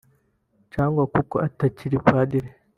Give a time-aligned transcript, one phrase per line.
[0.73, 2.39] Cyangwa kuko atakiri padri